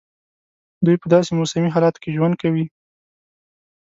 [0.85, 2.65] دوی په داسي موسمي حالاتو کې ژوند کوي.